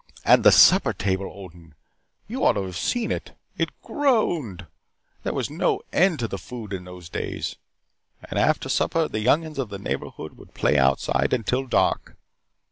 [0.25, 1.75] And the supper table, Odin!
[2.27, 3.37] You ought to have seen it.
[3.59, 4.65] It groaned.
[5.21, 7.57] There was no end to our food in those days.
[8.23, 12.17] And after supper, the younguns of the neighborhood would play outside until dark.